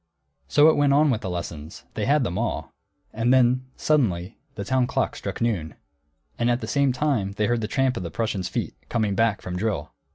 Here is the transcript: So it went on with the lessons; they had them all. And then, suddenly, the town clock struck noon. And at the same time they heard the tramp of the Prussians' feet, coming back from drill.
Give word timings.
So 0.47 0.67
it 0.67 0.75
went 0.75 0.93
on 0.93 1.11
with 1.11 1.21
the 1.21 1.29
lessons; 1.29 1.83
they 1.93 2.07
had 2.07 2.23
them 2.23 2.35
all. 2.35 2.73
And 3.13 3.31
then, 3.31 3.65
suddenly, 3.77 4.39
the 4.55 4.63
town 4.65 4.87
clock 4.87 5.15
struck 5.15 5.39
noon. 5.41 5.75
And 6.39 6.49
at 6.49 6.59
the 6.59 6.65
same 6.65 6.91
time 6.91 7.33
they 7.33 7.45
heard 7.45 7.61
the 7.61 7.67
tramp 7.67 7.95
of 7.97 8.01
the 8.01 8.09
Prussians' 8.09 8.49
feet, 8.49 8.73
coming 8.89 9.13
back 9.13 9.43
from 9.43 9.57
drill. 9.57 9.91